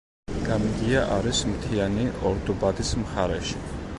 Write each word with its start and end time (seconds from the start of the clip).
გამიგია 0.45 1.03
არის 1.17 1.41
მთიანი 1.51 2.07
ორდუბადის 2.31 2.97
მხარეში. 3.05 3.63